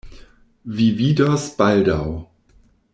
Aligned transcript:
Vi 0.79 0.87
vidos 1.01 1.45
baldaŭ. 1.61 2.03